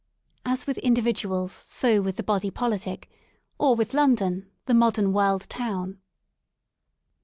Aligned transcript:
As 0.45 0.65
with 0.65 0.79
individuals 0.79 1.51
so 1.51 2.01
with 2.01 2.15
the 2.15 2.23
Body 2.23 2.49
Politic, 2.49 3.07
or 3.59 3.75
with 3.75 3.93
London, 3.93 4.49
the 4.65 4.73
modern 4.73 5.13
World 5.13 5.47
Town. 5.47 5.99